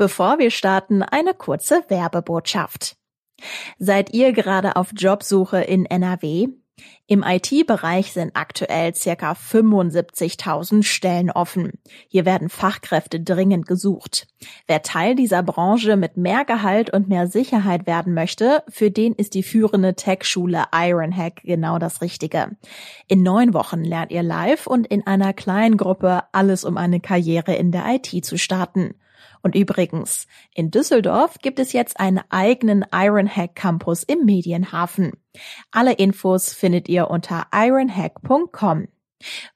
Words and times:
Bevor 0.00 0.38
wir 0.38 0.50
starten, 0.50 1.02
eine 1.02 1.34
kurze 1.34 1.84
Werbebotschaft. 1.88 2.96
Seid 3.78 4.14
ihr 4.14 4.32
gerade 4.32 4.76
auf 4.76 4.92
Jobsuche 4.96 5.60
in 5.60 5.84
NRW? 5.84 6.48
Im 7.06 7.24
IT-Bereich 7.26 8.12
sind 8.12 8.32
aktuell 8.34 8.94
circa 8.94 9.32
75.000 9.32 10.84
Stellen 10.84 11.30
offen. 11.30 11.72
Hier 12.08 12.24
werden 12.24 12.48
Fachkräfte 12.48 13.18
dringend 13.18 13.66
gesucht. 13.66 14.28
Wer 14.68 14.82
Teil 14.82 15.16
dieser 15.16 15.42
Branche 15.42 15.96
mit 15.96 16.16
mehr 16.16 16.44
Gehalt 16.44 16.90
und 16.90 17.08
mehr 17.08 17.26
Sicherheit 17.26 17.88
werden 17.88 18.14
möchte, 18.14 18.62
für 18.68 18.92
den 18.92 19.14
ist 19.14 19.34
die 19.34 19.42
führende 19.42 19.94
Tech-Schule 19.94 20.66
Ironhack 20.72 21.42
genau 21.42 21.78
das 21.78 22.00
Richtige. 22.00 22.56
In 23.08 23.22
neun 23.24 23.54
Wochen 23.54 23.82
lernt 23.82 24.12
ihr 24.12 24.22
live 24.22 24.68
und 24.68 24.86
in 24.86 25.06
einer 25.06 25.32
kleinen 25.32 25.76
Gruppe 25.76 26.22
alles, 26.30 26.64
um 26.64 26.76
eine 26.76 27.00
Karriere 27.00 27.54
in 27.56 27.72
der 27.72 27.86
IT 27.88 28.24
zu 28.24 28.38
starten. 28.38 28.94
Und 29.42 29.54
übrigens, 29.54 30.26
in 30.54 30.70
Düsseldorf 30.70 31.38
gibt 31.38 31.58
es 31.58 31.72
jetzt 31.72 31.98
einen 31.98 32.20
eigenen 32.28 32.84
Ironhack 32.92 33.54
Campus 33.54 34.02
im 34.02 34.24
Medienhafen. 34.24 35.12
Alle 35.70 35.92
Infos 35.92 36.52
findet 36.52 36.88
ihr 36.88 37.10
unter 37.10 37.46
ironhack.com. 37.52 38.88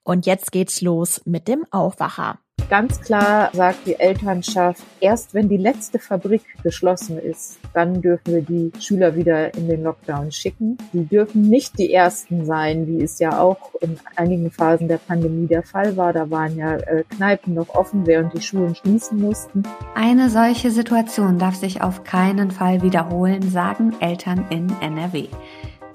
Und 0.02 0.26
jetzt 0.26 0.52
geht's 0.52 0.80
los 0.80 1.22
mit 1.24 1.48
dem 1.48 1.64
Aufwacher. 1.70 2.38
Ganz 2.70 3.00
klar 3.00 3.50
sagt 3.52 3.86
die 3.86 4.00
Elternschaft, 4.00 4.82
erst 4.98 5.34
wenn 5.34 5.48
die 5.48 5.58
letzte 5.58 5.98
Fabrik 5.98 6.42
geschlossen 6.62 7.18
ist, 7.18 7.58
dann 7.74 8.00
dürfen 8.00 8.34
wir 8.34 8.42
die 8.42 8.72
Schüler 8.80 9.14
wieder 9.14 9.54
in 9.54 9.68
den 9.68 9.82
Lockdown 9.82 10.32
schicken. 10.32 10.78
Die 10.92 11.04
dürfen 11.04 11.42
nicht 11.42 11.78
die 11.78 11.92
Ersten 11.92 12.46
sein, 12.46 12.86
wie 12.86 13.02
es 13.02 13.18
ja 13.18 13.38
auch 13.38 13.74
in 13.80 13.98
einigen 14.16 14.50
Phasen 14.50 14.88
der 14.88 14.96
Pandemie 14.96 15.46
der 15.46 15.62
Fall 15.62 15.96
war. 15.96 16.12
Da 16.12 16.30
waren 16.30 16.56
ja 16.56 16.76
äh, 16.76 17.04
Kneipen 17.10 17.54
noch 17.54 17.68
offen, 17.68 18.06
während 18.06 18.32
die 18.32 18.42
Schulen 18.42 18.74
schließen 18.74 19.20
mussten. 19.20 19.62
Eine 19.94 20.30
solche 20.30 20.70
Situation 20.70 21.38
darf 21.38 21.56
sich 21.56 21.82
auf 21.82 22.02
keinen 22.02 22.50
Fall 22.50 22.82
wiederholen, 22.82 23.42
sagen 23.50 23.94
Eltern 24.00 24.46
in 24.50 24.72
NRW. 24.80 25.28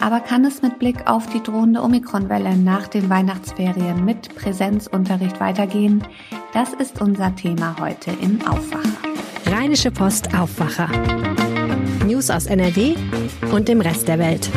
Aber 0.02 0.22
kann 0.22 0.46
es 0.46 0.62
mit 0.62 0.80
Blick 0.80 1.08
auf 1.08 1.28
die 1.28 1.44
drohende 1.44 1.84
Omikronwelle 1.84 2.56
nach 2.56 2.88
den 2.88 3.10
Weihnachtsferien 3.10 4.06
mit 4.06 4.34
Präsenzunterricht 4.34 5.42
weitergehen? 5.42 6.04
Das 6.54 6.74
ist 6.74 7.02
unser 7.02 7.36
Thema 7.36 7.76
heute 7.82 8.12
im 8.22 8.40
Aufwacher. 8.48 8.98
Rheinische 9.46 9.92
Post 9.92 10.34
Aufwacher. 10.34 10.88
News 12.08 12.30
aus 12.30 12.46
NRW 12.46 12.96
und 13.52 13.68
dem 13.68 13.82
Rest 13.82 14.08
der 14.08 14.20
Welt. 14.20 14.50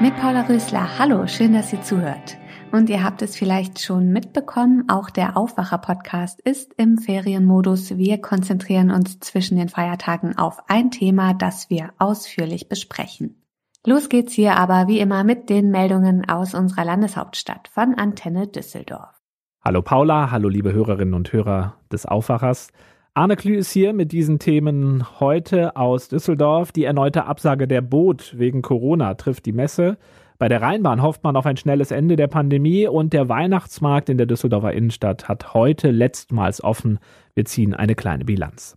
Mit 0.00 0.16
Paula 0.16 0.42
Rösler. 0.42 0.98
Hallo, 0.98 1.26
schön, 1.26 1.54
dass 1.54 1.72
ihr 1.72 1.80
zuhört. 1.82 2.36
Und 2.72 2.90
ihr 2.90 3.02
habt 3.02 3.22
es 3.22 3.36
vielleicht 3.36 3.80
schon 3.80 4.12
mitbekommen, 4.12 4.88
auch 4.88 5.10
der 5.10 5.36
Aufwacher-Podcast 5.36 6.40
ist 6.40 6.72
im 6.76 6.98
Ferienmodus. 6.98 7.96
Wir 7.96 8.18
konzentrieren 8.18 8.90
uns 8.90 9.18
zwischen 9.20 9.56
den 9.56 9.68
Feiertagen 9.68 10.36
auf 10.36 10.58
ein 10.68 10.90
Thema, 10.90 11.34
das 11.34 11.70
wir 11.70 11.92
ausführlich 11.98 12.68
besprechen. 12.68 13.41
Los 13.84 14.08
geht's 14.08 14.32
hier 14.32 14.56
aber 14.56 14.86
wie 14.86 15.00
immer 15.00 15.24
mit 15.24 15.50
den 15.50 15.72
Meldungen 15.72 16.28
aus 16.28 16.54
unserer 16.54 16.84
Landeshauptstadt 16.84 17.66
von 17.66 17.94
Antenne 17.94 18.46
Düsseldorf. 18.46 19.20
Hallo 19.60 19.82
Paula, 19.82 20.30
hallo 20.30 20.48
liebe 20.48 20.72
Hörerinnen 20.72 21.14
und 21.14 21.32
Hörer 21.32 21.74
des 21.90 22.06
Aufwachers. 22.06 22.68
Arne 23.14 23.34
Klü 23.34 23.56
ist 23.56 23.72
hier 23.72 23.92
mit 23.92 24.12
diesen 24.12 24.38
Themen 24.38 25.18
heute 25.18 25.74
aus 25.74 26.06
Düsseldorf. 26.06 26.70
Die 26.70 26.84
erneute 26.84 27.24
Absage 27.24 27.66
der 27.66 27.80
Boot 27.80 28.38
wegen 28.38 28.62
Corona 28.62 29.14
trifft 29.14 29.46
die 29.46 29.52
Messe. 29.52 29.98
Bei 30.38 30.48
der 30.48 30.62
Rheinbahn 30.62 31.02
hofft 31.02 31.24
man 31.24 31.34
auf 31.34 31.46
ein 31.46 31.56
schnelles 31.56 31.90
Ende 31.90 32.14
der 32.14 32.28
Pandemie 32.28 32.86
und 32.86 33.12
der 33.12 33.28
Weihnachtsmarkt 33.28 34.08
in 34.08 34.16
der 34.16 34.26
Düsseldorfer 34.26 34.74
Innenstadt 34.74 35.28
hat 35.28 35.54
heute 35.54 35.90
letztmals 35.90 36.62
offen. 36.62 37.00
Wir 37.34 37.46
ziehen 37.46 37.74
eine 37.74 37.96
kleine 37.96 38.24
Bilanz. 38.24 38.76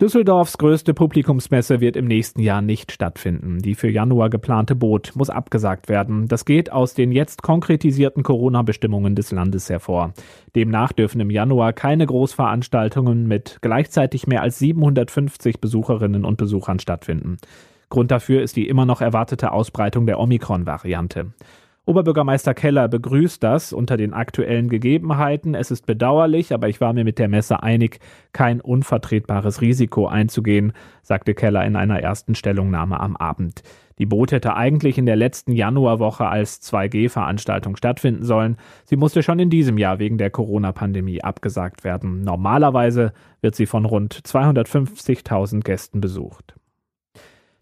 Düsseldorfs 0.00 0.56
größte 0.56 0.94
Publikumsmesse 0.94 1.82
wird 1.82 1.94
im 1.94 2.06
nächsten 2.06 2.40
Jahr 2.40 2.62
nicht 2.62 2.90
stattfinden. 2.90 3.58
Die 3.58 3.74
für 3.74 3.90
Januar 3.90 4.30
geplante 4.30 4.74
Boot 4.74 5.12
muss 5.14 5.28
abgesagt 5.28 5.90
werden. 5.90 6.26
Das 6.26 6.46
geht 6.46 6.72
aus 6.72 6.94
den 6.94 7.12
jetzt 7.12 7.42
konkretisierten 7.42 8.22
Corona-Bestimmungen 8.22 9.14
des 9.14 9.30
Landes 9.30 9.68
hervor. 9.68 10.14
Demnach 10.56 10.92
dürfen 10.92 11.20
im 11.20 11.28
Januar 11.28 11.74
keine 11.74 12.06
Großveranstaltungen 12.06 13.28
mit 13.28 13.58
gleichzeitig 13.60 14.26
mehr 14.26 14.40
als 14.40 14.58
750 14.58 15.60
Besucherinnen 15.60 16.24
und 16.24 16.38
Besuchern 16.38 16.78
stattfinden. 16.78 17.36
Grund 17.90 18.10
dafür 18.10 18.40
ist 18.40 18.56
die 18.56 18.68
immer 18.68 18.86
noch 18.86 19.02
erwartete 19.02 19.52
Ausbreitung 19.52 20.06
der 20.06 20.18
Omikron-Variante. 20.18 21.34
Oberbürgermeister 21.86 22.54
Keller 22.54 22.88
begrüßt 22.88 23.42
das 23.42 23.72
unter 23.72 23.96
den 23.96 24.12
aktuellen 24.12 24.68
Gegebenheiten. 24.68 25.54
Es 25.54 25.70
ist 25.70 25.86
bedauerlich, 25.86 26.52
aber 26.52 26.68
ich 26.68 26.80
war 26.80 26.92
mir 26.92 27.04
mit 27.04 27.18
der 27.18 27.28
Messe 27.28 27.62
einig, 27.62 28.00
kein 28.32 28.60
unvertretbares 28.60 29.60
Risiko 29.60 30.06
einzugehen, 30.06 30.72
sagte 31.02 31.34
Keller 31.34 31.64
in 31.64 31.76
einer 31.76 31.98
ersten 31.98 32.34
Stellungnahme 32.34 33.00
am 33.00 33.16
Abend. 33.16 33.62
Die 33.98 34.06
Boot 34.06 34.30
hätte 34.30 34.56
eigentlich 34.56 34.98
in 34.98 35.06
der 35.06 35.16
letzten 35.16 35.52
Januarwoche 35.52 36.26
als 36.26 36.62
2G-Veranstaltung 36.62 37.76
stattfinden 37.76 38.24
sollen. 38.24 38.56
Sie 38.84 38.96
musste 38.96 39.22
schon 39.22 39.38
in 39.38 39.50
diesem 39.50 39.76
Jahr 39.76 39.98
wegen 39.98 40.16
der 40.16 40.30
Corona-Pandemie 40.30 41.22
abgesagt 41.22 41.82
werden. 41.82 42.22
Normalerweise 42.22 43.12
wird 43.40 43.54
sie 43.54 43.66
von 43.66 43.84
rund 43.84 44.14
250.000 44.14 45.62
Gästen 45.62 46.00
besucht. 46.00 46.54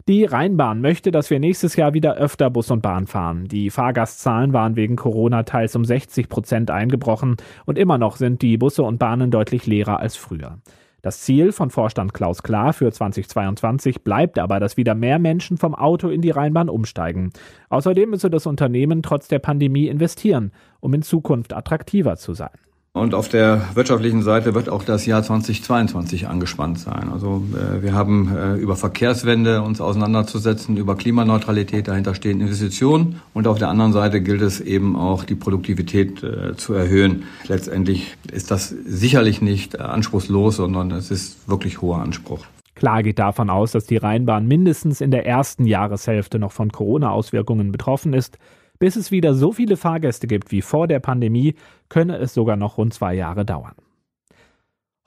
Die 0.09 0.25
Rheinbahn 0.25 0.81
möchte, 0.81 1.11
dass 1.11 1.29
wir 1.29 1.39
nächstes 1.39 1.75
Jahr 1.75 1.93
wieder 1.93 2.15
öfter 2.15 2.49
Bus 2.49 2.71
und 2.71 2.81
Bahn 2.81 3.05
fahren. 3.05 3.45
Die 3.47 3.69
Fahrgastzahlen 3.69 4.53
waren 4.53 4.75
wegen 4.75 4.95
Corona 4.95 5.43
teils 5.43 5.75
um 5.75 5.85
60 5.85 6.29
Prozent 6.29 6.71
eingebrochen 6.71 7.35
und 7.67 7.77
immer 7.77 7.99
noch 7.99 8.15
sind 8.15 8.41
die 8.41 8.57
Busse 8.57 8.81
und 8.81 8.97
Bahnen 8.97 9.29
deutlich 9.29 9.67
leerer 9.67 9.99
als 9.99 10.15
früher. 10.15 10.57
Das 11.03 11.21
Ziel 11.21 11.51
von 11.51 11.69
Vorstand 11.69 12.15
Klaus 12.15 12.41
Klar 12.41 12.73
für 12.73 12.91
2022 12.91 14.03
bleibt 14.03 14.39
aber, 14.39 14.59
dass 14.59 14.77
wieder 14.77 14.95
mehr 14.95 15.19
Menschen 15.19 15.57
vom 15.57 15.75
Auto 15.75 16.09
in 16.09 16.23
die 16.23 16.31
Rheinbahn 16.31 16.69
umsteigen. 16.69 17.29
Außerdem 17.69 18.09
müsse 18.09 18.31
das 18.31 18.47
Unternehmen 18.47 19.03
trotz 19.03 19.27
der 19.27 19.37
Pandemie 19.37 19.89
investieren, 19.89 20.53
um 20.79 20.91
in 20.95 21.03
Zukunft 21.03 21.53
attraktiver 21.53 22.15
zu 22.15 22.33
sein. 22.33 22.49
Und 22.99 23.13
auf 23.13 23.29
der 23.29 23.61
wirtschaftlichen 23.75 24.23
Seite 24.23 24.53
wird 24.53 24.67
auch 24.67 24.83
das 24.83 25.05
Jahr 25.05 25.23
2022 25.23 26.27
angespannt 26.27 26.79
sein. 26.79 27.09
Also 27.11 27.43
äh, 27.53 27.81
wir 27.81 27.93
haben 27.93 28.35
äh, 28.35 28.55
über 28.55 28.75
Verkehrswende 28.75 29.61
uns 29.61 29.79
auseinanderzusetzen, 29.79 30.75
über 30.75 30.95
Klimaneutralität, 30.95 31.87
dahinter 31.87 32.13
stehen 32.13 32.41
Investitionen. 32.41 33.21
Und 33.33 33.47
auf 33.47 33.57
der 33.57 33.69
anderen 33.69 33.93
Seite 33.93 34.21
gilt 34.21 34.41
es 34.41 34.59
eben 34.59 34.97
auch, 34.97 35.23
die 35.23 35.35
Produktivität 35.35 36.21
äh, 36.23 36.57
zu 36.57 36.73
erhöhen. 36.73 37.23
Letztendlich 37.47 38.17
ist 38.31 38.51
das 38.51 38.69
sicherlich 38.69 39.41
nicht 39.41 39.79
anspruchslos, 39.79 40.57
sondern 40.57 40.91
es 40.91 41.09
ist 41.09 41.47
wirklich 41.47 41.81
hoher 41.81 41.99
Anspruch. 41.99 42.45
Klar 42.75 43.03
geht 43.03 43.19
davon 43.19 43.49
aus, 43.49 43.71
dass 43.71 43.85
die 43.85 43.97
Rheinbahn 43.97 44.45
mindestens 44.45 44.99
in 44.99 45.11
der 45.11 45.25
ersten 45.25 45.65
Jahreshälfte 45.65 46.37
noch 46.37 46.51
von 46.51 46.71
Corona-Auswirkungen 46.71 47.71
betroffen 47.71 48.13
ist. 48.13 48.37
Bis 48.79 48.95
es 48.95 49.11
wieder 49.11 49.33
so 49.33 49.51
viele 49.51 49.75
Fahrgäste 49.77 50.25
gibt 50.25 50.51
wie 50.51 50.61
vor 50.61 50.87
der 50.87 50.99
Pandemie, 50.99 51.55
könne 51.89 52.17
es 52.17 52.33
sogar 52.33 52.55
noch 52.55 52.77
rund 52.77 52.93
zwei 52.93 53.13
Jahre 53.13 53.45
dauern. 53.45 53.75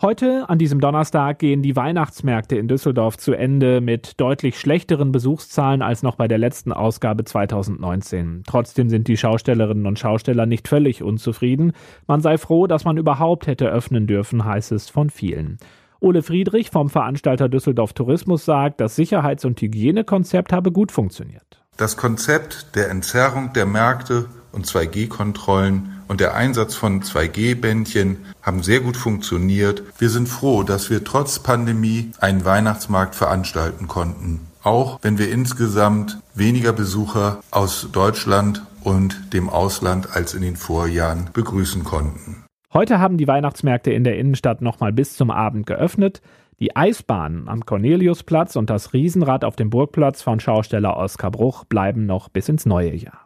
Heute, 0.02 0.50
an 0.50 0.58
diesem 0.58 0.80
Donnerstag, 0.80 1.38
gehen 1.38 1.62
die 1.62 1.76
Weihnachtsmärkte 1.76 2.56
in 2.56 2.66
Düsseldorf 2.66 3.16
zu 3.18 3.34
Ende 3.34 3.80
mit 3.80 4.20
deutlich 4.20 4.58
schlechteren 4.58 5.12
Besuchszahlen 5.12 5.80
als 5.80 6.02
noch 6.02 6.16
bei 6.16 6.26
der 6.26 6.38
letzten 6.38 6.72
Ausgabe 6.72 7.24
2019. 7.24 8.42
Trotzdem 8.44 8.90
sind 8.90 9.06
die 9.06 9.16
Schaustellerinnen 9.16 9.86
und 9.86 10.00
Schausteller 10.00 10.44
nicht 10.44 10.66
völlig 10.66 11.04
unzufrieden. 11.04 11.72
Man 12.08 12.20
sei 12.20 12.36
froh, 12.36 12.66
dass 12.66 12.84
man 12.84 12.96
überhaupt 12.96 13.46
hätte 13.46 13.68
öffnen 13.68 14.08
dürfen, 14.08 14.44
heißt 14.44 14.72
es 14.72 14.90
von 14.90 15.08
vielen. 15.08 15.58
Ole 16.00 16.22
Friedrich 16.22 16.70
vom 16.70 16.90
Veranstalter 16.90 17.48
Düsseldorf 17.48 17.92
Tourismus 17.92 18.44
sagt, 18.44 18.80
das 18.80 18.96
Sicherheits- 18.96 19.44
und 19.44 19.60
Hygienekonzept 19.60 20.52
habe 20.52 20.72
gut 20.72 20.90
funktioniert. 20.90 21.61
Das 21.78 21.96
Konzept 21.96 22.74
der 22.74 22.90
Entzerrung 22.90 23.54
der 23.54 23.64
Märkte 23.64 24.26
und 24.52 24.66
2G-Kontrollen 24.66 26.02
und 26.06 26.20
der 26.20 26.34
Einsatz 26.34 26.74
von 26.74 27.02
2G-Bändchen 27.02 28.18
haben 28.42 28.62
sehr 28.62 28.80
gut 28.80 28.96
funktioniert. 28.96 29.82
Wir 29.98 30.10
sind 30.10 30.28
froh, 30.28 30.62
dass 30.62 30.90
wir 30.90 31.02
trotz 31.02 31.38
Pandemie 31.38 32.12
einen 32.20 32.44
Weihnachtsmarkt 32.44 33.14
veranstalten 33.14 33.88
konnten. 33.88 34.40
Auch 34.62 34.98
wenn 35.00 35.16
wir 35.16 35.32
insgesamt 35.32 36.18
weniger 36.34 36.74
Besucher 36.74 37.40
aus 37.50 37.88
Deutschland 37.90 38.62
und 38.84 39.32
dem 39.32 39.48
Ausland 39.48 40.14
als 40.14 40.34
in 40.34 40.42
den 40.42 40.56
Vorjahren 40.56 41.30
begrüßen 41.32 41.84
konnten. 41.84 42.44
Heute 42.74 42.98
haben 43.00 43.16
die 43.16 43.26
Weihnachtsmärkte 43.26 43.90
in 43.90 44.04
der 44.04 44.18
Innenstadt 44.18 44.60
nochmal 44.60 44.92
bis 44.92 45.16
zum 45.16 45.30
Abend 45.30 45.66
geöffnet. 45.66 46.20
Die 46.62 46.76
Eisbahn 46.76 47.48
am 47.48 47.66
Corneliusplatz 47.66 48.54
und 48.54 48.70
das 48.70 48.92
Riesenrad 48.92 49.44
auf 49.44 49.56
dem 49.56 49.68
Burgplatz 49.68 50.22
von 50.22 50.38
Schausteller 50.38 50.96
Oskar 50.96 51.32
Bruch 51.32 51.64
bleiben 51.64 52.06
noch 52.06 52.28
bis 52.28 52.48
ins 52.48 52.66
neue 52.66 52.94
Jahr. 52.94 53.24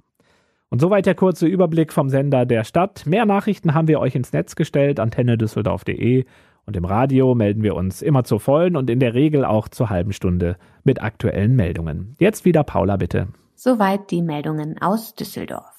Und 0.70 0.80
soweit 0.80 1.04
der 1.04 1.14
kurze 1.14 1.46
Überblick 1.46 1.92
vom 1.92 2.08
Sender 2.08 2.46
der 2.46 2.64
Stadt. 2.64 3.04
Mehr 3.04 3.26
Nachrichten 3.26 3.74
haben 3.74 3.88
wir 3.88 4.00
euch 4.00 4.14
ins 4.14 4.32
Netz 4.32 4.56
gestellt, 4.56 4.98
antennedüsseldorf.de. 4.98 6.24
Und 6.64 6.76
im 6.78 6.86
Radio 6.86 7.34
melden 7.34 7.62
wir 7.62 7.74
uns 7.74 8.00
immer 8.00 8.24
zur 8.24 8.40
vollen 8.40 8.74
und 8.74 8.88
in 8.88 9.00
der 9.00 9.12
Regel 9.12 9.44
auch 9.44 9.68
zur 9.68 9.90
halben 9.90 10.14
Stunde 10.14 10.56
mit 10.82 11.02
aktuellen 11.02 11.54
Meldungen. 11.54 12.16
Jetzt 12.18 12.46
wieder 12.46 12.64
Paula, 12.64 12.96
bitte. 12.96 13.28
Soweit 13.54 14.10
die 14.10 14.22
Meldungen 14.22 14.80
aus 14.80 15.14
Düsseldorf. 15.14 15.75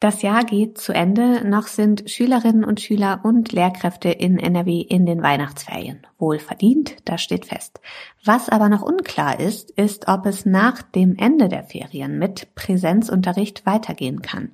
Das 0.00 0.22
Jahr 0.22 0.44
geht 0.44 0.78
zu 0.78 0.92
Ende, 0.92 1.44
noch 1.44 1.66
sind 1.66 2.08
Schülerinnen 2.08 2.62
und 2.62 2.80
Schüler 2.80 3.20
und 3.24 3.50
Lehrkräfte 3.50 4.10
in 4.10 4.38
NRW 4.38 4.80
in 4.80 5.06
den 5.06 5.24
Weihnachtsferien. 5.24 6.06
Wohl 6.18 6.38
verdient, 6.38 6.94
das 7.04 7.20
steht 7.20 7.46
fest. 7.46 7.80
Was 8.24 8.48
aber 8.48 8.68
noch 8.68 8.82
unklar 8.82 9.40
ist, 9.40 9.72
ist, 9.72 10.06
ob 10.06 10.26
es 10.26 10.46
nach 10.46 10.82
dem 10.82 11.16
Ende 11.16 11.48
der 11.48 11.64
Ferien 11.64 12.16
mit 12.16 12.54
Präsenzunterricht 12.54 13.66
weitergehen 13.66 14.22
kann. 14.22 14.52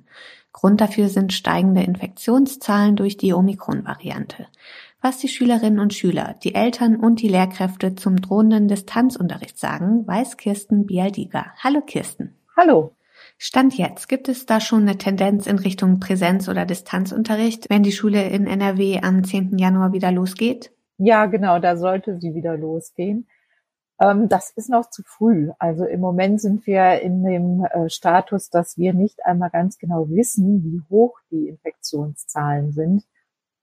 Grund 0.51 0.81
dafür 0.81 1.09
sind 1.09 1.31
steigende 1.31 1.83
Infektionszahlen 1.83 2.95
durch 2.95 3.17
die 3.17 3.33
Omikron-Variante. 3.33 4.47
Was 4.99 5.19
die 5.19 5.27
Schülerinnen 5.27 5.79
und 5.79 5.93
Schüler, 5.93 6.35
die 6.43 6.55
Eltern 6.55 6.95
und 6.95 7.21
die 7.21 7.27
Lehrkräfte 7.27 7.93
zum 7.93 8.19
drohenden 8.19 8.67
Distanzunterricht 8.67 9.59
sagen, 9.59 10.07
weiß 10.07 10.37
Kirsten 10.37 10.87
Bialdiger. 10.87 11.53
Hallo 11.61 11.81
Kirsten. 11.81 12.33
Hallo. 12.57 12.95
Stand 13.37 13.77
jetzt, 13.77 14.07
gibt 14.07 14.29
es 14.29 14.45
da 14.45 14.59
schon 14.59 14.83
eine 14.83 14.97
Tendenz 14.97 15.45
in 15.45 15.59
Richtung 15.59 15.99
Präsenz- 15.99 16.47
oder 16.47 16.65
Distanzunterricht, 16.65 17.69
wenn 17.69 17.83
die 17.83 17.91
Schule 17.91 18.29
in 18.29 18.47
NRW 18.47 18.99
am 19.01 19.23
10. 19.23 19.57
Januar 19.57 19.91
wieder 19.91 20.11
losgeht? 20.11 20.71
Ja, 20.97 21.25
genau, 21.25 21.59
da 21.59 21.75
sollte 21.75 22.19
sie 22.19 22.33
wieder 22.33 22.55
losgehen. 22.57 23.27
Ähm, 23.99 24.29
das 24.29 24.51
ist 24.51 24.69
noch 24.69 24.89
zu 24.89 25.03
früh. 25.03 25.51
Also 25.59 25.85
im 25.85 25.99
Moment 25.99 26.39
sind 26.41 26.65
wir 26.65 27.01
in 27.01 27.23
dem 27.23 27.65
äh, 27.65 27.89
Status, 27.89 28.49
dass 28.49 28.77
wir 28.77 28.93
nicht 28.93 29.25
einmal 29.25 29.49
ganz 29.49 29.77
genau 29.77 30.09
wissen, 30.09 30.63
wie 30.63 30.81
hoch 30.89 31.19
die 31.31 31.47
Infektionszahlen 31.49 32.71
sind. 32.71 33.03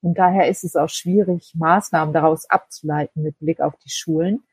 Und 0.01 0.17
daher 0.17 0.49
ist 0.49 0.63
es 0.63 0.75
auch 0.75 0.89
schwierig, 0.89 1.53
Maßnahmen 1.55 2.13
daraus 2.13 2.49
abzuleiten 2.49 3.23
mit 3.23 3.39
Blick 3.39 3.61
auf 3.61 3.75
die 3.77 3.89
Schulen. 3.89 4.43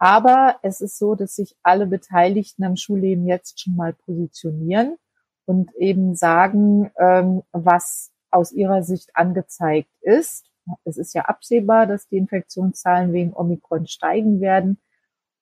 Aber 0.00 0.56
es 0.62 0.80
ist 0.80 0.98
so, 0.98 1.14
dass 1.14 1.36
sich 1.36 1.54
alle 1.62 1.86
Beteiligten 1.86 2.64
am 2.64 2.76
Schulleben 2.76 3.26
jetzt 3.26 3.60
schon 3.60 3.76
mal 3.76 3.92
positionieren 3.92 4.96
und 5.44 5.74
eben 5.74 6.14
sagen, 6.16 6.90
ähm, 6.98 7.42
was 7.52 8.10
aus 8.30 8.50
ihrer 8.50 8.82
Sicht 8.82 9.10
angezeigt 9.14 9.90
ist. 10.00 10.46
Es 10.84 10.96
ist 10.96 11.14
ja 11.14 11.26
absehbar, 11.26 11.86
dass 11.86 12.08
die 12.08 12.16
Infektionszahlen 12.16 13.12
wegen 13.12 13.34
Omikron 13.34 13.86
steigen 13.86 14.40
werden. 14.40 14.80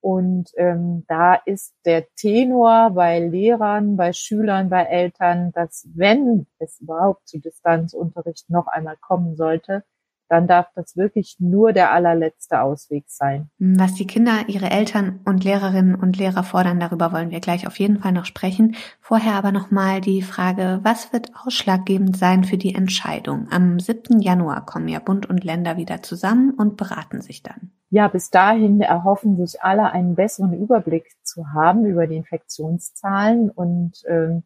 Und 0.00 0.50
ähm, 0.56 1.04
da 1.06 1.34
ist 1.34 1.75
der 1.84 2.06
Tenor 2.16 2.90
bei 2.90 3.20
Lehrern, 3.20 3.96
bei 3.96 4.12
Schülern, 4.12 4.70
bei 4.70 4.84
Eltern, 4.84 5.52
dass 5.52 5.87
wenn 5.94 6.46
es 6.58 6.81
überhaupt 6.81 7.28
zu 7.28 7.38
Distanzunterricht 7.38 8.50
noch 8.50 8.66
einmal 8.66 8.96
kommen 8.96 9.37
sollte, 9.37 9.84
dann 10.28 10.46
darf 10.46 10.66
das 10.75 10.96
wirklich 10.96 11.36
nur 11.38 11.72
der 11.72 11.92
allerletzte 11.92 12.60
Ausweg 12.60 13.04
sein. 13.08 13.50
Was 13.58 13.94
die 13.94 14.06
Kinder, 14.06 14.48
ihre 14.48 14.70
Eltern 14.70 15.20
und 15.25 15.44
Lehrerinnen 15.44 15.94
und 15.94 16.16
Lehrer 16.16 16.42
fordern, 16.42 16.80
darüber 16.80 17.12
wollen 17.12 17.30
wir 17.30 17.40
gleich 17.40 17.66
auf 17.66 17.78
jeden 17.78 17.98
Fall 17.98 18.12
noch 18.12 18.25
sprechen. 18.25 18.76
Vorher 19.00 19.34
aber 19.34 19.52
nochmal 19.52 20.00
die 20.00 20.22
Frage, 20.22 20.80
was 20.82 21.12
wird 21.12 21.32
ausschlaggebend 21.44 22.16
sein 22.16 22.44
für 22.44 22.58
die 22.58 22.75
Entscheidung? 22.75 23.48
Am 23.50 23.80
7. 23.80 24.20
Januar 24.20 24.64
kommen 24.66 24.88
ja 24.88 24.98
Bund 24.98 25.28
und 25.28 25.44
Länder 25.44 25.76
wieder 25.76 26.02
zusammen 26.02 26.50
und 26.50 26.76
beraten 26.76 27.20
sich 27.20 27.42
dann. 27.42 27.72
Ja, 27.90 28.08
bis 28.08 28.30
dahin 28.30 28.82
erhoffen 28.82 29.36
sich 29.38 29.62
alle 29.62 29.90
einen 29.92 30.14
besseren 30.14 30.52
Überblick 30.52 31.06
zu 31.22 31.52
haben 31.54 31.86
über 31.86 32.06
die 32.06 32.16
Infektionszahlen 32.16 33.50
und 33.50 34.02
ähm, 34.06 34.42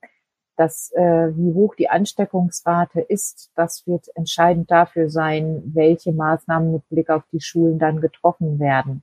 dass 0.63 0.93
äh, 0.93 1.37
wie 1.37 1.55
hoch 1.55 1.75
die 1.75 1.91
Ansteckungsrate 1.91 3.01
ist, 3.01 3.51
das 3.57 3.85
wird 3.89 4.07
entscheidend 4.15 4.71
dafür 4.71 5.11
sein, 5.11 5.61
welche 5.75 6.13
Maßnahmen 6.13 6.71
mit 6.71 6.89
Blick 6.89 7.11
auf 7.11 7.25
die 7.33 7.41
Schulen 7.41 7.81
dann 7.81 8.01
getroffen 8.01 8.61
werden. 8.61 9.03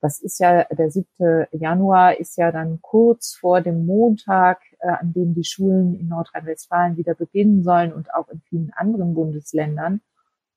Das 0.00 0.18
ist 0.20 0.40
ja 0.40 0.64
der 0.64 0.90
7. 0.90 1.46
Januar 1.52 2.18
ist 2.18 2.36
ja 2.36 2.50
dann 2.50 2.80
kurz 2.82 3.36
vor 3.36 3.60
dem 3.60 3.86
Montag, 3.86 4.60
äh, 4.80 4.88
an 4.88 5.12
dem 5.12 5.32
die 5.32 5.44
Schulen 5.44 5.94
in 5.94 6.08
Nordrhein-Westfalen 6.08 6.96
wieder 6.96 7.14
beginnen 7.14 7.62
sollen 7.62 7.92
und 7.92 8.12
auch 8.12 8.28
in 8.28 8.40
vielen 8.40 8.72
anderen 8.74 9.14
Bundesländern. 9.14 10.00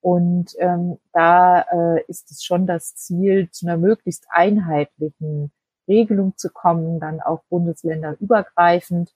Und 0.02 0.56
ähm, 0.58 0.98
da 1.14 1.62
äh, 1.62 2.04
ist 2.08 2.32
es 2.32 2.44
schon 2.44 2.66
das 2.66 2.96
Ziel, 2.96 3.52
zu 3.52 3.68
einer 3.68 3.78
möglichst 3.78 4.26
einheitlichen 4.32 5.52
Regelung 5.88 6.36
zu 6.38 6.50
kommen, 6.50 7.00
dann 7.00 7.20
auch 7.20 7.44
bundesländerübergreifend 7.50 9.14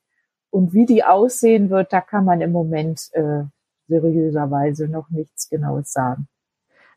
und 0.54 0.72
wie 0.72 0.86
die 0.86 1.04
aussehen 1.04 1.72
wird, 1.72 1.92
da 1.92 2.00
kann 2.00 2.26
man 2.26 2.40
im 2.40 2.52
Moment 2.52 3.10
äh, 3.14 3.44
seriöserweise 3.88 4.88
noch 4.88 5.10
nichts 5.10 5.50
Genaues 5.50 5.92
sagen. 5.92 6.28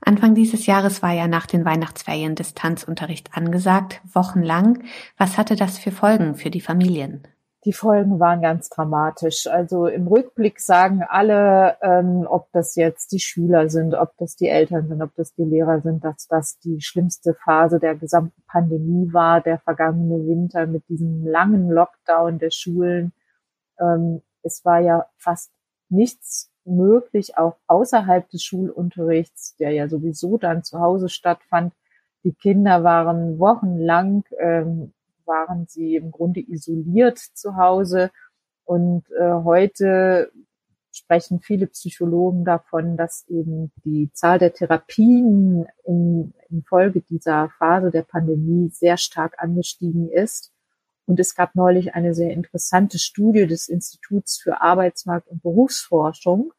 Anfang 0.03 0.35
dieses 0.35 0.67
Jahres 0.67 1.03
war 1.03 1.13
ja 1.13 1.27
nach 1.27 1.47
den 1.47 1.65
Weihnachtsferien 1.65 2.35
Distanzunterricht 2.35 3.31
angesagt, 3.35 4.03
wochenlang. 4.13 4.83
Was 5.17 5.39
hatte 5.39 5.57
das 5.57 5.79
für 5.79 5.91
Folgen 5.91 6.35
für 6.35 6.51
die 6.51 6.61
Familien? 6.61 7.27
Die 7.65 7.73
Folgen 7.73 8.21
waren 8.21 8.43
ganz 8.43 8.69
dramatisch. 8.69 9.47
Also 9.47 9.87
im 9.87 10.07
Rückblick 10.07 10.61
sagen 10.61 11.03
alle, 11.09 11.79
ähm, 11.81 12.27
ob 12.29 12.53
das 12.53 12.77
jetzt 12.77 13.11
die 13.13 13.21
Schüler 13.21 13.71
sind, 13.71 13.95
ob 13.95 14.13
das 14.19 14.37
die 14.37 14.49
Eltern 14.49 14.87
sind, 14.87 15.01
ob 15.01 15.15
das 15.17 15.35
die 15.35 15.45
Lehrer 15.45 15.81
sind, 15.81 16.05
dass 16.05 16.29
das 16.29 16.59
die 16.59 16.83
schlimmste 16.83 17.35
Phase 17.43 17.81
der 17.81 17.95
gesamten 17.95 18.43
Pandemie 18.47 19.13
war, 19.15 19.41
der 19.41 19.59
vergangene 19.61 20.27
Winter 20.27 20.67
mit 20.67 20.87
diesem 20.91 21.27
langen 21.27 21.71
Lockdown 21.71 22.39
der 22.39 22.51
Schulen 22.51 23.15
ähm, 23.81 24.23
es 24.43 24.65
war 24.65 24.81
ja 24.81 25.07
fast 25.19 25.53
nichts 25.89 26.51
möglich, 26.65 27.39
auch 27.39 27.57
außerhalb 27.67 28.29
des 28.31 28.43
Schulunterrichts, 28.43 29.57
der 29.57 29.71
ja 29.71 29.89
sowieso 29.89 30.39
dann 30.39 30.65
zu 30.65 30.81
Hause 30.81 31.09
stattfand. 31.09 31.73
Die 32.25 32.33
Kinder 32.33 32.83
waren 32.83 33.39
wochenlang, 33.39 34.25
ähm, 34.41 34.93
waren 35.25 35.67
sie 35.69 35.97
im 35.97 36.11
Grunde 36.11 36.41
isoliert 36.41 37.19
zu 37.19 37.57
Hause. 37.57 38.11
Und 38.65 39.05
äh, 39.13 39.33
heute 39.45 40.33
sprechen 40.93 41.41
viele 41.41 41.67
Psychologen 41.69 42.45
davon, 42.45 42.97
dass 42.97 43.27
eben 43.29 43.71
die 43.85 44.11
Zahl 44.13 44.39
der 44.39 44.53
Therapien 44.53 45.67
in, 45.85 46.33
in 46.49 46.63
Folge 46.65 47.03
dieser 47.03 47.51
Phase 47.59 47.91
der 47.91 48.03
Pandemie 48.03 48.71
sehr 48.71 48.97
stark 48.97 49.35
angestiegen 49.39 50.09
ist. 50.11 50.53
Und 51.07 51.21
es 51.21 51.35
gab 51.35 51.55
neulich 51.55 51.95
eine 51.95 52.15
sehr 52.15 52.33
interessante 52.33 52.99
Studie 52.99 53.47
des 53.47 53.69
Instituts 53.69 54.39
für 54.39 54.61
Arbeitsmarkt 54.61 55.29
und 55.29 55.43
Berufsforschung. 55.43 56.53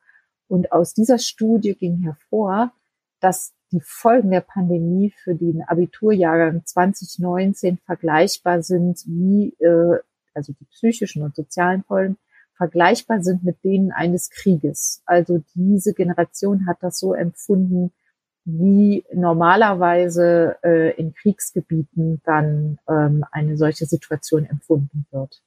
Und 0.48 0.72
aus 0.72 0.94
dieser 0.94 1.20
Studie 1.20 1.76
ging 1.76 2.02
hervor, 2.02 2.72
dass 3.20 3.54
die 3.72 3.82
Folgen 3.82 4.32
der 4.32 4.42
Pandemie 4.42 5.14
für 5.24 5.36
den 5.36 5.62
Abiturjahrgang 5.64 6.66
2019 6.66 7.80
vergleichbar 7.86 8.64
sind 8.64 9.04
wie, 9.06 9.54
äh, 9.60 10.00
also 10.34 10.54
die 10.54 10.66
psychischen 10.66 11.24
und 11.24 11.36
sozialen 11.36 11.84
Folgen, 11.84 12.18
vergleichbar 12.56 13.22
sind 13.22 13.44
mit 13.44 13.64
denen 13.64 13.92
eines 13.92 14.30
Krieges. 14.30 15.04
Also 15.06 15.44
diese 15.54 15.94
Generation 15.94 16.66
hat 16.68 16.78
das 16.82 17.00
so 17.00 17.14
empfunden, 17.14 17.92
wie 18.48 19.04
normalerweise 19.14 20.56
äh, 20.64 20.96
in 20.96 21.14
Kriegsgebieten 21.14 22.22
dann 22.24 22.80
ähm, 22.88 23.26
eine 23.32 23.58
solche 23.58 23.86
Situation 23.86 24.46
empfunden 24.46 25.06
wird. 25.12 25.42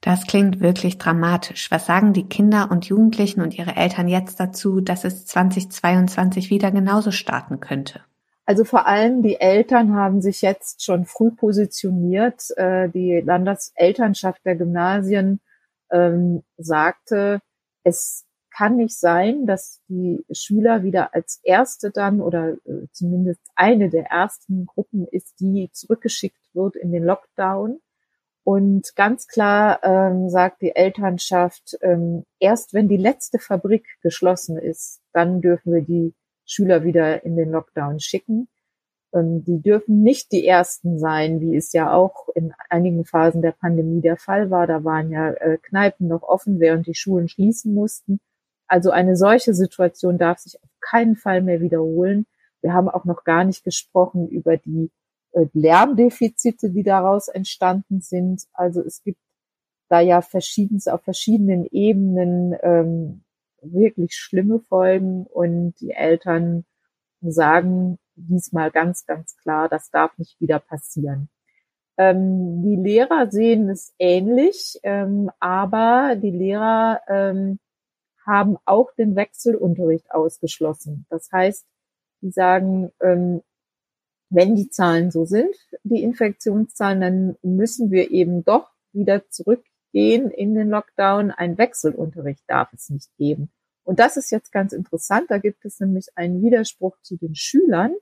Das 0.00 0.26
klingt 0.26 0.60
wirklich 0.60 0.98
dramatisch. 0.98 1.70
Was 1.70 1.86
sagen 1.86 2.12
die 2.12 2.28
Kinder 2.28 2.68
und 2.72 2.86
Jugendlichen 2.86 3.40
und 3.40 3.56
ihre 3.56 3.76
Eltern 3.76 4.08
jetzt 4.08 4.40
dazu, 4.40 4.80
dass 4.80 5.04
es 5.04 5.26
2022 5.26 6.50
wieder 6.50 6.72
genauso 6.72 7.12
starten 7.12 7.60
könnte? 7.60 8.00
Also 8.46 8.64
vor 8.64 8.88
allem 8.88 9.22
die 9.22 9.40
Eltern 9.40 9.94
haben 9.94 10.20
sich 10.20 10.42
jetzt 10.42 10.84
schon 10.84 11.04
früh 11.04 11.30
positioniert. 11.30 12.42
Äh, 12.56 12.88
die 12.88 13.22
Landeselternschaft 13.24 14.44
der 14.44 14.56
Gymnasien 14.56 15.40
ähm, 15.92 16.42
sagte, 16.56 17.40
es 17.84 18.24
kann 18.60 18.76
nicht 18.76 18.98
sein, 18.98 19.46
dass 19.46 19.80
die 19.88 20.22
Schüler 20.30 20.82
wieder 20.82 21.14
als 21.14 21.40
erste 21.42 21.90
dann 21.90 22.20
oder 22.20 22.58
äh, 22.66 22.88
zumindest 22.92 23.40
eine 23.54 23.88
der 23.88 24.04
ersten 24.10 24.66
Gruppen 24.66 25.06
ist, 25.06 25.40
die 25.40 25.70
zurückgeschickt 25.72 26.44
wird 26.52 26.76
in 26.76 26.92
den 26.92 27.02
Lockdown. 27.02 27.80
Und 28.44 28.94
ganz 28.96 29.28
klar 29.28 29.80
ähm, 29.82 30.28
sagt 30.28 30.60
die 30.60 30.76
Elternschaft, 30.76 31.78
ähm, 31.80 32.24
erst 32.38 32.74
wenn 32.74 32.86
die 32.86 32.98
letzte 32.98 33.38
Fabrik 33.38 33.86
geschlossen 34.02 34.58
ist, 34.58 35.00
dann 35.14 35.40
dürfen 35.40 35.72
wir 35.72 35.80
die 35.80 36.12
Schüler 36.44 36.84
wieder 36.84 37.24
in 37.24 37.36
den 37.36 37.50
Lockdown 37.52 37.98
schicken. 37.98 38.46
Ähm, 39.14 39.42
die 39.42 39.62
dürfen 39.62 40.02
nicht 40.02 40.32
die 40.32 40.46
ersten 40.46 40.98
sein, 40.98 41.40
wie 41.40 41.56
es 41.56 41.72
ja 41.72 41.94
auch 41.94 42.28
in 42.34 42.52
einigen 42.68 43.06
Phasen 43.06 43.40
der 43.40 43.52
Pandemie 43.52 44.02
der 44.02 44.18
Fall 44.18 44.50
war. 44.50 44.66
Da 44.66 44.84
waren 44.84 45.10
ja 45.10 45.30
äh, 45.30 45.56
Kneipen 45.56 46.08
noch 46.08 46.24
offen, 46.24 46.60
während 46.60 46.86
die 46.86 46.94
Schulen 46.94 47.26
schließen 47.26 47.72
mussten. 47.72 48.20
Also 48.70 48.92
eine 48.92 49.16
solche 49.16 49.52
Situation 49.52 50.16
darf 50.16 50.38
sich 50.38 50.62
auf 50.62 50.70
keinen 50.80 51.16
Fall 51.16 51.42
mehr 51.42 51.60
wiederholen. 51.60 52.26
Wir 52.60 52.72
haben 52.72 52.88
auch 52.88 53.04
noch 53.04 53.24
gar 53.24 53.42
nicht 53.42 53.64
gesprochen 53.64 54.28
über 54.28 54.58
die 54.58 54.92
äh, 55.32 55.46
Lärmdefizite, 55.54 56.70
die 56.70 56.84
daraus 56.84 57.26
entstanden 57.26 58.00
sind. 58.00 58.44
Also 58.52 58.80
es 58.80 59.02
gibt 59.02 59.18
da 59.88 59.98
ja 59.98 60.22
verschiedens 60.22 60.86
auf 60.86 61.02
verschiedenen 61.02 61.66
Ebenen 61.66 62.56
ähm, 62.62 63.24
wirklich 63.60 64.14
schlimme 64.14 64.60
Folgen 64.60 65.26
und 65.26 65.74
die 65.80 65.90
Eltern 65.90 66.64
sagen 67.22 67.98
diesmal 68.14 68.70
ganz, 68.70 69.04
ganz 69.04 69.36
klar, 69.36 69.68
das 69.68 69.90
darf 69.90 70.16
nicht 70.16 70.40
wieder 70.40 70.60
passieren. 70.60 71.28
Ähm, 71.96 72.62
die 72.62 72.76
Lehrer 72.76 73.32
sehen 73.32 73.68
es 73.68 73.92
ähnlich, 73.98 74.78
ähm, 74.84 75.28
aber 75.40 76.14
die 76.14 76.30
Lehrer 76.30 77.00
ähm, 77.08 77.58
haben 78.30 78.56
auch 78.64 78.94
den 78.94 79.16
Wechselunterricht 79.16 80.10
ausgeschlossen. 80.12 81.06
Das 81.10 81.30
heißt, 81.32 81.66
die 82.22 82.30
sagen, 82.30 82.92
ähm, 83.02 83.42
wenn 84.30 84.54
die 84.54 84.70
Zahlen 84.70 85.10
so 85.10 85.24
sind, 85.24 85.54
die 85.82 86.02
Infektionszahlen, 86.02 87.00
dann 87.00 87.36
müssen 87.42 87.90
wir 87.90 88.10
eben 88.10 88.44
doch 88.44 88.70
wieder 88.92 89.28
zurückgehen 89.28 90.30
in 90.30 90.54
den 90.54 90.68
Lockdown. 90.68 91.32
Ein 91.32 91.58
Wechselunterricht 91.58 92.44
darf 92.46 92.72
es 92.72 92.88
nicht 92.90 93.10
geben. 93.16 93.50
Und 93.82 93.98
das 93.98 94.16
ist 94.16 94.30
jetzt 94.30 94.52
ganz 94.52 94.72
interessant. 94.72 95.26
Da 95.30 95.38
gibt 95.38 95.64
es 95.64 95.80
nämlich 95.80 96.06
einen 96.14 96.42
Widerspruch 96.42 96.96
zu 97.02 97.16
den 97.16 97.34
Schülern. 97.34 97.94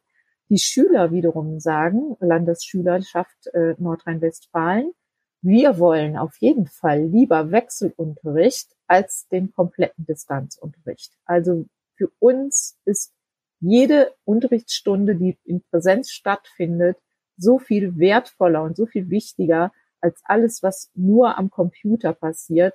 Die 0.50 0.58
Schüler 0.58 1.12
wiederum 1.12 1.60
sagen, 1.60 2.16
Landesschülerschaft 2.20 3.46
äh, 3.54 3.74
Nordrhein-Westfalen, 3.78 4.92
wir 5.40 5.78
wollen 5.78 6.16
auf 6.18 6.36
jeden 6.40 6.66
Fall 6.66 7.04
lieber 7.04 7.50
Wechselunterricht 7.50 8.74
als 8.88 9.28
den 9.28 9.52
kompletten 9.52 10.06
Distanzunterricht. 10.06 11.12
Also 11.24 11.66
für 11.96 12.10
uns 12.18 12.78
ist 12.84 13.12
jede 13.60 14.14
Unterrichtsstunde, 14.24 15.16
die 15.16 15.38
in 15.44 15.62
Präsenz 15.70 16.10
stattfindet, 16.10 16.96
so 17.36 17.58
viel 17.58 17.98
wertvoller 17.98 18.62
und 18.62 18.76
so 18.76 18.86
viel 18.86 19.10
wichtiger 19.10 19.72
als 20.00 20.20
alles, 20.24 20.62
was 20.62 20.90
nur 20.94 21.38
am 21.38 21.50
Computer 21.50 22.12
passiert. 22.12 22.74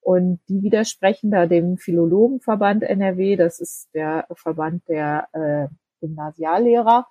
Und 0.00 0.40
die 0.48 0.62
widersprechen 0.62 1.30
da 1.30 1.46
dem 1.46 1.78
Philologenverband 1.78 2.82
NRW, 2.82 3.36
das 3.36 3.60
ist 3.60 3.88
der 3.94 4.26
Verband 4.34 4.86
der 4.88 5.28
äh, 5.32 5.68
Gymnasiallehrer. 6.00 7.06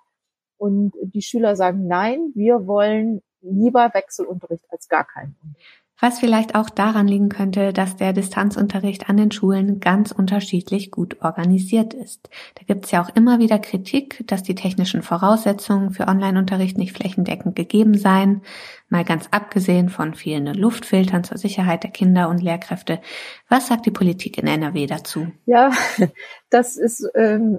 Und 0.56 0.94
die 1.02 1.22
Schüler 1.22 1.56
sagen, 1.56 1.86
nein, 1.88 2.30
wir 2.34 2.66
wollen 2.66 3.22
lieber 3.40 3.90
Wechselunterricht 3.92 4.64
als 4.70 4.88
gar 4.88 5.04
keinen 5.04 5.36
Unterricht. 5.42 5.83
Was 6.00 6.18
vielleicht 6.18 6.56
auch 6.56 6.70
daran 6.70 7.06
liegen 7.06 7.28
könnte, 7.28 7.72
dass 7.72 7.96
der 7.96 8.12
Distanzunterricht 8.12 9.08
an 9.08 9.16
den 9.16 9.30
Schulen 9.30 9.78
ganz 9.78 10.10
unterschiedlich 10.10 10.90
gut 10.90 11.22
organisiert 11.22 11.94
ist. 11.94 12.28
Da 12.56 12.64
gibt 12.66 12.86
es 12.86 12.90
ja 12.90 13.02
auch 13.02 13.14
immer 13.14 13.38
wieder 13.38 13.60
Kritik, 13.60 14.24
dass 14.26 14.42
die 14.42 14.56
technischen 14.56 15.02
Voraussetzungen 15.02 15.92
für 15.92 16.08
Online-Unterricht 16.08 16.76
nicht 16.76 16.96
flächendeckend 16.96 17.54
gegeben 17.54 17.96
seien, 17.96 18.42
mal 18.88 19.04
ganz 19.04 19.28
abgesehen 19.30 19.88
von 19.88 20.14
fehlenden 20.14 20.56
Luftfiltern 20.56 21.22
zur 21.22 21.38
Sicherheit 21.38 21.84
der 21.84 21.90
Kinder 21.90 22.28
und 22.28 22.42
Lehrkräfte. 22.42 23.00
Was 23.48 23.68
sagt 23.68 23.86
die 23.86 23.92
Politik 23.92 24.36
in 24.36 24.48
NRW 24.48 24.86
dazu? 24.86 25.28
Ja, 25.46 25.70
das 26.50 26.76
ist 26.76 27.08
ähm, 27.14 27.58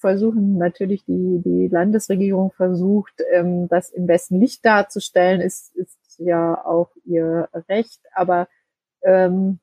versuchen 0.00 0.56
natürlich 0.56 1.04
die, 1.04 1.42
die 1.44 1.68
Landesregierung 1.70 2.52
versucht, 2.52 3.12
ähm, 3.32 3.68
das 3.68 3.90
im 3.90 4.06
besten 4.06 4.40
Licht 4.40 4.64
darzustellen, 4.64 5.42
ist, 5.42 5.76
ist 5.76 5.98
ja 6.20 6.64
auch 6.64 6.90
ihr 7.04 7.48
Recht. 7.68 8.00
Aber 8.14 8.48
ähm, 9.02 9.60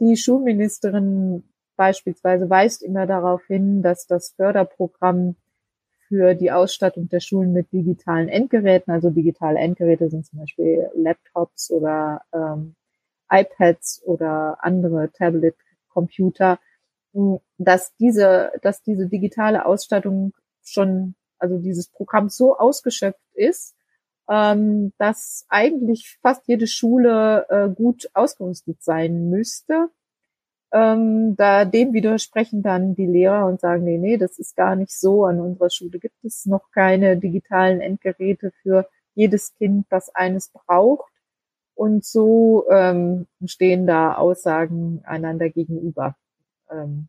die 0.00 0.16
Schulministerin 0.16 1.44
beispielsweise 1.76 2.48
weist 2.50 2.82
immer 2.82 3.06
darauf 3.06 3.44
hin, 3.46 3.82
dass 3.82 4.06
das 4.06 4.30
Förderprogramm 4.30 5.36
für 6.08 6.34
die 6.34 6.52
Ausstattung 6.52 7.08
der 7.08 7.20
Schulen 7.20 7.52
mit 7.52 7.72
digitalen 7.72 8.28
Endgeräten, 8.28 8.92
also 8.92 9.10
digitale 9.10 9.58
Endgeräte 9.58 10.08
sind 10.08 10.24
zum 10.24 10.38
Beispiel 10.40 10.88
Laptops 10.94 11.70
oder 11.70 12.22
ähm, 12.32 12.76
iPads 13.30 14.02
oder 14.04 14.58
andere 14.60 15.10
Tablet-Computer, 15.12 16.58
dass 17.58 17.94
diese, 17.96 18.52
dass 18.62 18.82
diese 18.82 19.08
digitale 19.08 19.66
Ausstattung 19.66 20.32
schon, 20.62 21.14
also 21.38 21.58
dieses 21.58 21.88
Programm 21.88 22.28
so 22.28 22.56
ausgeschöpft 22.56 23.34
ist, 23.34 23.75
ähm, 24.28 24.92
dass 24.98 25.46
eigentlich 25.48 26.18
fast 26.20 26.46
jede 26.46 26.66
Schule 26.66 27.46
äh, 27.48 27.68
gut 27.68 28.08
ausgerüstet 28.14 28.82
sein 28.82 29.30
müsste. 29.30 29.88
Ähm, 30.72 31.36
da 31.36 31.64
dem 31.64 31.92
widersprechen 31.92 32.62
dann 32.62 32.94
die 32.94 33.06
Lehrer 33.06 33.46
und 33.46 33.60
sagen, 33.60 33.84
nee, 33.84 33.98
nee, 33.98 34.16
das 34.16 34.38
ist 34.38 34.56
gar 34.56 34.74
nicht 34.74 34.90
so. 34.90 35.24
An 35.24 35.40
unserer 35.40 35.70
Schule 35.70 35.98
gibt 35.98 36.24
es 36.24 36.44
noch 36.46 36.70
keine 36.72 37.16
digitalen 37.16 37.80
Endgeräte 37.80 38.52
für 38.62 38.88
jedes 39.14 39.54
Kind, 39.54 39.86
das 39.90 40.14
eines 40.14 40.50
braucht. 40.50 41.10
Und 41.74 42.04
so 42.04 42.66
ähm, 42.70 43.26
stehen 43.44 43.86
da 43.86 44.14
Aussagen 44.14 45.02
einander 45.04 45.50
gegenüber. 45.50 46.16
Ähm, 46.70 47.08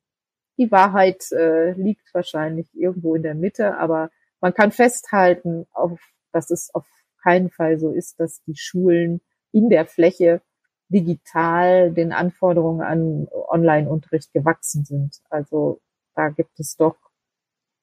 die 0.57 0.71
Wahrheit 0.71 1.31
äh, 1.31 1.71
liegt 1.71 2.13
wahrscheinlich 2.13 2.67
irgendwo 2.73 3.15
in 3.15 3.23
der 3.23 3.35
Mitte, 3.35 3.77
aber 3.77 4.09
man 4.41 4.53
kann 4.53 4.71
festhalten, 4.71 5.67
auf, 5.73 5.99
dass 6.31 6.51
es 6.51 6.73
auf 6.73 6.85
keinen 7.21 7.49
Fall 7.49 7.79
so 7.79 7.91
ist, 7.91 8.19
dass 8.19 8.41
die 8.43 8.55
Schulen 8.55 9.21
in 9.51 9.69
der 9.69 9.85
Fläche 9.85 10.41
digital 10.89 11.91
den 11.91 12.11
Anforderungen 12.13 12.81
an 12.81 13.27
Online-Unterricht 13.49 14.31
gewachsen 14.33 14.85
sind. 14.85 15.19
Also 15.29 15.81
da 16.15 16.29
gibt 16.29 16.59
es 16.59 16.75
doch 16.75 16.95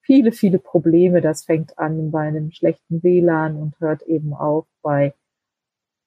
viele, 0.01 0.31
viele 0.31 0.59
Probleme. 0.59 1.21
Das 1.21 1.45
fängt 1.45 1.77
an 1.77 2.11
bei 2.11 2.21
einem 2.21 2.51
schlechten 2.51 3.03
WLAN 3.03 3.57
und 3.57 3.79
hört 3.79 4.03
eben 4.03 4.33
auf 4.33 4.65
bei 4.81 5.13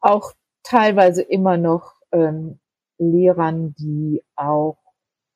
auch 0.00 0.32
teilweise 0.62 1.22
immer 1.22 1.56
noch 1.56 1.94
ähm, 2.12 2.60
Lehrern, 2.98 3.74
die 3.78 4.22
auch 4.36 4.78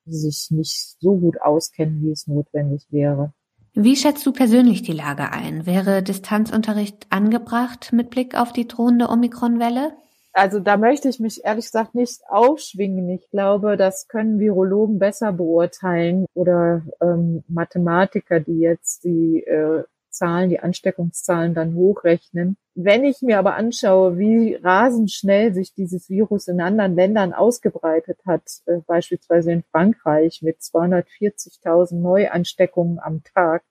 sich 0.05 0.49
nicht 0.51 0.97
so 1.01 1.17
gut 1.17 1.41
auskennen, 1.41 2.03
wie 2.03 2.11
es 2.11 2.27
notwendig 2.27 2.87
wäre. 2.91 3.33
Wie 3.75 3.97
schätzt 3.97 4.27
du 4.27 4.33
persönlich 4.33 4.83
die 4.83 4.93
Lage 4.93 5.33
ein? 5.33 5.65
Wäre 5.65 6.03
Distanzunterricht 6.03 7.07
angebracht 7.09 7.93
mit 7.93 8.11
Blick 8.11 8.39
auf 8.39 8.53
die 8.53 8.69
drohende 8.69 9.09
Omikronwelle? 9.09 9.93
Also 10.35 10.61
da 10.61 10.77
möchte 10.77 11.09
ich 11.09 11.21
mich 11.21 11.45
ehrlich 11.45 11.67
gesagt 11.67 11.95
nicht 11.95 12.21
aufschwingen. 12.29 13.09
Ich 13.11 13.31
glaube, 13.31 13.77
das 13.77 14.09
können 14.09 14.39
Virologen 14.39 14.99
besser 14.99 15.33
beurteilen 15.33 16.27
oder 16.35 16.83
ähm, 17.03 17.45
Mathematiker, 17.49 18.41
die 18.41 18.59
jetzt 18.59 19.05
die 19.05 19.43
äh, 19.45 19.85
Zahlen, 20.13 20.51
die 20.51 20.61
Ansteckungszahlen 20.61 21.55
dann 21.55 21.75
hochrechnen. 21.75 22.57
Wenn 22.75 23.05
ich 23.05 23.23
mir 23.23 23.39
aber 23.39 23.55
anschaue, 23.55 24.19
wie 24.19 24.55
rasend 24.55 25.11
schnell 25.11 25.53
sich 25.53 25.75
dieses 25.75 26.09
Virus 26.09 26.49
in 26.49 26.61
anderen 26.61 26.95
Ländern 26.95 27.33
ausgebreitet 27.33 28.21
hat, 28.27 28.43
äh, 28.67 28.79
beispielsweise 28.87 29.53
in 29.53 29.63
Frankreich 29.65 30.43
mit 30.43 30.61
240.000 30.61 31.97
Neuansteckungen 31.97 32.99
am 32.99 33.23
Tag, 33.25 33.65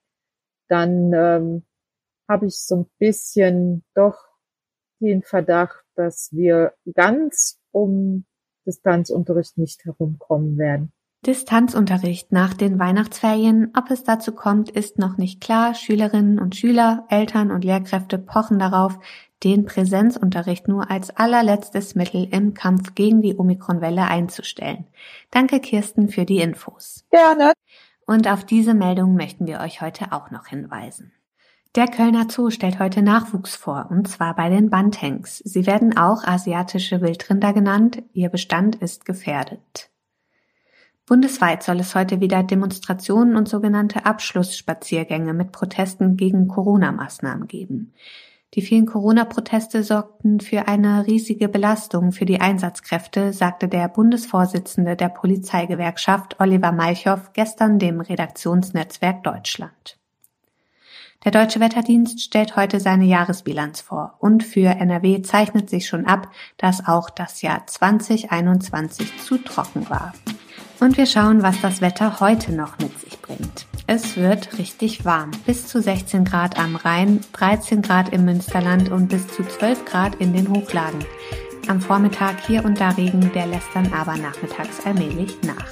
dann 0.68 1.12
ähm, 1.12 1.62
habe 2.28 2.46
ich 2.46 2.56
so 2.56 2.76
ein 2.76 2.86
bisschen 2.98 3.84
doch 3.94 4.18
den 5.00 5.22
Verdacht, 5.22 5.84
dass 5.94 6.30
wir 6.32 6.74
ganz 6.94 7.60
um 7.72 8.24
Distanzunterricht 8.66 9.58
nicht 9.58 9.84
herumkommen 9.84 10.56
werden. 10.58 10.92
Distanzunterricht 11.24 12.32
nach 12.32 12.52
den 12.52 12.80
Weihnachtsferien. 12.80 13.70
Ob 13.76 13.92
es 13.92 14.02
dazu 14.02 14.32
kommt, 14.32 14.70
ist 14.70 14.98
noch 14.98 15.18
nicht 15.18 15.40
klar. 15.40 15.74
Schülerinnen 15.74 16.40
und 16.40 16.56
Schüler, 16.56 17.06
Eltern 17.08 17.52
und 17.52 17.64
Lehrkräfte 17.64 18.18
pochen 18.18 18.58
darauf, 18.58 18.98
den 19.44 19.64
Präsenzunterricht 19.64 20.66
nur 20.66 20.90
als 20.90 21.16
allerletztes 21.16 21.94
Mittel 21.94 22.26
im 22.30 22.54
Kampf 22.54 22.94
gegen 22.96 23.22
die 23.22 23.36
Omikronwelle 23.36 24.02
einzustellen. 24.02 24.86
Danke 25.30 25.60
Kirsten 25.60 26.08
für 26.08 26.24
die 26.24 26.40
Infos. 26.40 27.04
Gerne. 27.10 27.52
Und 28.04 28.28
auf 28.28 28.44
diese 28.44 28.74
Meldung 28.74 29.14
möchten 29.14 29.46
wir 29.46 29.60
euch 29.60 29.80
heute 29.80 30.12
auch 30.12 30.32
noch 30.32 30.46
hinweisen. 30.46 31.12
Der 31.76 31.86
Kölner 31.86 32.26
Zoo 32.28 32.50
stellt 32.50 32.80
heute 32.80 33.00
Nachwuchs 33.00 33.54
vor, 33.54 33.86
und 33.90 34.08
zwar 34.08 34.34
bei 34.34 34.48
den 34.48 34.70
Bantengs. 34.70 35.38
Sie 35.38 35.66
werden 35.66 35.96
auch 35.96 36.24
asiatische 36.24 37.00
Wildrinder 37.00 37.52
genannt. 37.52 38.02
Ihr 38.12 38.28
Bestand 38.28 38.74
ist 38.76 39.04
gefährdet. 39.04 39.91
Bundesweit 41.06 41.64
soll 41.64 41.80
es 41.80 41.94
heute 41.94 42.20
wieder 42.20 42.42
Demonstrationen 42.44 43.36
und 43.36 43.48
sogenannte 43.48 44.06
Abschlussspaziergänge 44.06 45.34
mit 45.34 45.50
Protesten 45.50 46.16
gegen 46.16 46.46
Corona-Maßnahmen 46.46 47.48
geben. 47.48 47.92
Die 48.54 48.62
vielen 48.62 48.86
Corona-Proteste 48.86 49.82
sorgten 49.82 50.38
für 50.40 50.68
eine 50.68 51.06
riesige 51.06 51.48
Belastung 51.48 52.12
für 52.12 52.26
die 52.26 52.40
Einsatzkräfte, 52.40 53.32
sagte 53.32 53.66
der 53.66 53.88
Bundesvorsitzende 53.88 54.94
der 54.94 55.08
Polizeigewerkschaft 55.08 56.38
Oliver 56.38 56.70
Malchow 56.70 57.32
gestern 57.32 57.78
dem 57.78 58.00
Redaktionsnetzwerk 58.00 59.24
Deutschland. 59.24 59.98
Der 61.24 61.32
Deutsche 61.32 61.60
Wetterdienst 61.60 62.20
stellt 62.20 62.56
heute 62.56 62.78
seine 62.78 63.06
Jahresbilanz 63.06 63.80
vor 63.80 64.16
und 64.18 64.44
für 64.44 64.68
NRW 64.68 65.22
zeichnet 65.22 65.70
sich 65.70 65.86
schon 65.86 66.04
ab, 66.04 66.28
dass 66.58 66.86
auch 66.86 67.10
das 67.10 67.42
Jahr 67.42 67.66
2021 67.66 69.18
zu 69.20 69.38
trocken 69.38 69.88
war. 69.88 70.12
Und 70.82 70.96
wir 70.96 71.06
schauen, 71.06 71.44
was 71.44 71.60
das 71.60 71.80
Wetter 71.80 72.18
heute 72.18 72.50
noch 72.50 72.76
mit 72.80 72.98
sich 72.98 73.22
bringt. 73.22 73.66
Es 73.86 74.16
wird 74.16 74.58
richtig 74.58 75.04
warm. 75.04 75.30
Bis 75.46 75.68
zu 75.68 75.80
16 75.80 76.24
Grad 76.24 76.58
am 76.58 76.74
Rhein, 76.74 77.20
13 77.34 77.82
Grad 77.82 78.08
im 78.08 78.24
Münsterland 78.24 78.90
und 78.90 79.06
bis 79.06 79.28
zu 79.28 79.44
12 79.44 79.84
Grad 79.84 80.16
in 80.16 80.32
den 80.32 80.48
Hochlagen. 80.48 80.98
Am 81.68 81.80
Vormittag 81.80 82.44
hier 82.44 82.64
und 82.64 82.80
da 82.80 82.88
Regen, 82.88 83.30
der 83.32 83.46
lässt 83.46 83.68
dann 83.74 83.92
aber 83.92 84.16
nachmittags 84.16 84.84
allmählich 84.84 85.36
nach. 85.46 85.68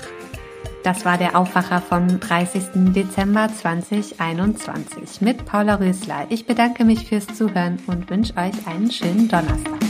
Das 0.85 1.05
war 1.05 1.19
der 1.19 1.37
Aufwacher 1.37 1.81
vom 1.81 2.21
30. 2.21 2.93
Dezember 2.95 3.49
2021 3.53 5.23
mit 5.23 5.45
Paula 5.45 5.75
Rösler. 5.75 6.27
Ich 6.29 6.47
bedanke 6.47 6.85
mich 6.85 7.09
fürs 7.09 7.27
Zuhören 7.27 7.81
und 7.89 8.09
wünsche 8.11 8.37
euch 8.37 8.65
einen 8.69 8.93
schönen 8.93 9.29
Donnerstag. 9.29 9.90